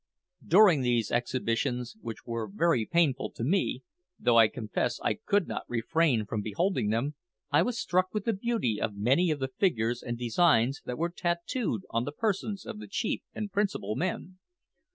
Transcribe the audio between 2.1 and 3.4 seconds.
were very painful